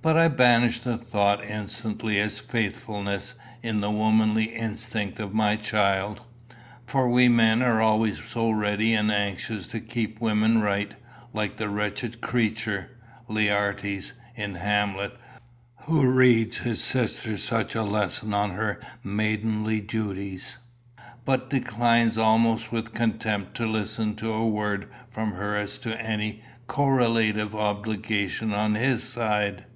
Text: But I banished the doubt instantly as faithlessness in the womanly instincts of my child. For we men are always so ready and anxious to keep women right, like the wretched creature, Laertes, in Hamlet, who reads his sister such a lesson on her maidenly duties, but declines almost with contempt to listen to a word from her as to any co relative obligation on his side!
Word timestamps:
But 0.00 0.16
I 0.16 0.28
banished 0.28 0.84
the 0.84 0.96
doubt 0.96 1.44
instantly 1.44 2.18
as 2.18 2.38
faithlessness 2.38 3.34
in 3.62 3.80
the 3.80 3.90
womanly 3.90 4.44
instincts 4.44 5.20
of 5.20 5.34
my 5.34 5.56
child. 5.56 6.22
For 6.86 7.06
we 7.10 7.28
men 7.28 7.60
are 7.60 7.82
always 7.82 8.24
so 8.24 8.50
ready 8.50 8.94
and 8.94 9.10
anxious 9.12 9.66
to 9.66 9.80
keep 9.80 10.18
women 10.18 10.62
right, 10.62 10.94
like 11.34 11.58
the 11.58 11.68
wretched 11.68 12.22
creature, 12.22 12.88
Laertes, 13.28 14.12
in 14.34 14.54
Hamlet, 14.54 15.14
who 15.82 16.08
reads 16.10 16.58
his 16.58 16.82
sister 16.82 17.36
such 17.36 17.74
a 17.74 17.82
lesson 17.82 18.32
on 18.32 18.52
her 18.52 18.80
maidenly 19.04 19.82
duties, 19.82 20.56
but 21.26 21.50
declines 21.50 22.16
almost 22.16 22.72
with 22.72 22.94
contempt 22.94 23.54
to 23.56 23.66
listen 23.66 24.14
to 24.16 24.32
a 24.32 24.48
word 24.48 24.88
from 25.10 25.32
her 25.32 25.54
as 25.54 25.76
to 25.80 26.00
any 26.02 26.42
co 26.66 26.86
relative 26.86 27.54
obligation 27.54 28.54
on 28.54 28.74
his 28.74 29.02
side! 29.02 29.66